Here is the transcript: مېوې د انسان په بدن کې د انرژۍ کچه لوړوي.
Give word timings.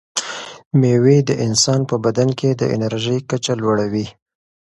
مېوې 0.79 1.17
د 1.29 1.31
انسان 1.45 1.81
په 1.89 1.95
بدن 2.05 2.29
کې 2.39 2.49
د 2.61 2.63
انرژۍ 2.75 3.19
کچه 3.29 3.53
لوړوي. 3.61 4.05